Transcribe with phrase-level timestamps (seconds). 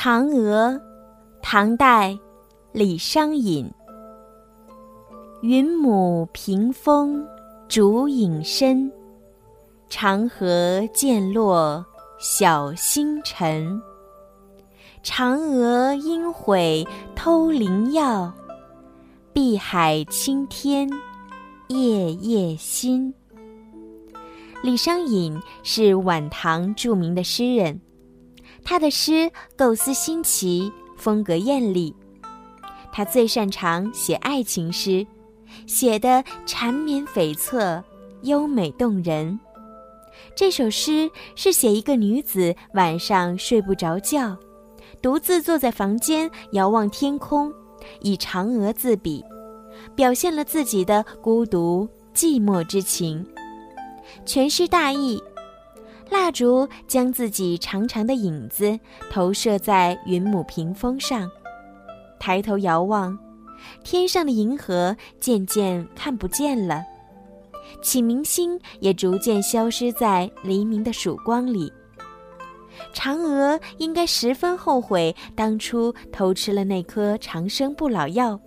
[0.00, 0.80] 嫦娥，
[1.42, 2.16] 唐代，
[2.70, 3.68] 李商隐。
[5.42, 7.26] 云母屏风
[7.66, 8.92] 烛影深，
[9.88, 11.84] 长河渐落
[12.20, 13.82] 晓星沉。
[15.02, 16.86] 嫦娥应悔
[17.16, 18.32] 偷灵药，
[19.32, 20.88] 碧海青天
[21.66, 23.12] 夜夜心。
[24.62, 27.80] 李商隐是晚唐著名的诗人。
[28.70, 31.96] 他的诗构思新奇，风格艳丽。
[32.92, 35.06] 他最擅长写爱情诗，
[35.66, 37.82] 写的缠绵悱恻，
[38.24, 39.40] 优美动人。
[40.36, 44.36] 这首诗是写一个女子晚上睡不着觉，
[45.00, 47.50] 独自坐在房间遥望天空，
[48.02, 49.24] 以嫦娥自比，
[49.96, 53.26] 表现了自己的孤独寂寞之情。
[54.26, 55.18] 全诗大意。
[56.10, 58.78] 蜡烛将自己长长的影子
[59.10, 61.30] 投射在云母屏风上，
[62.18, 63.18] 抬头遥望，
[63.84, 66.82] 天上的银河渐渐看不见了，
[67.82, 71.72] 启明星也逐渐消失在黎明的曙光里。
[72.94, 78.38] 嫦娥应该十分后悔当初偷吃了那颗长生不老药，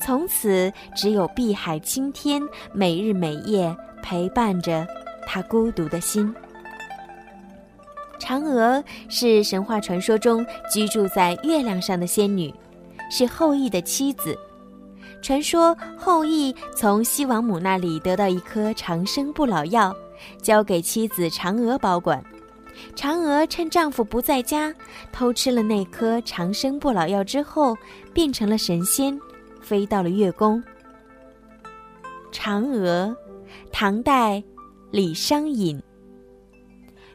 [0.00, 2.42] 从此只有碧海青天
[2.72, 4.86] 每日每夜陪伴着
[5.26, 6.34] 她孤独的心。
[8.22, 12.54] 嫦娥是神话传说中居住在月亮上的仙女，
[13.10, 14.38] 是后羿的妻子。
[15.20, 19.92] 传说后羿从西王母那里得到一颗长生不老药，
[20.40, 22.24] 交给妻子嫦娥保管。
[22.94, 24.72] 嫦娥趁丈夫不在家，
[25.10, 27.76] 偷吃了那颗长生不老药之后，
[28.14, 29.18] 变成了神仙，
[29.60, 30.62] 飞到了月宫。
[32.30, 33.16] 嫦娥，
[33.72, 34.44] 唐代，
[34.92, 35.82] 李商隐。